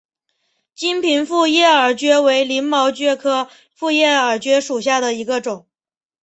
[0.73, 5.67] 金平复叶耳蕨为鳞毛蕨科复叶耳蕨属下的一个种。